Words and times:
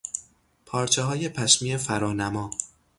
پارچههای 0.65 1.29
پشمی 1.29 1.77
فرانما 1.77 2.49